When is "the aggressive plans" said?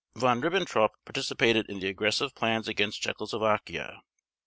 1.79-2.67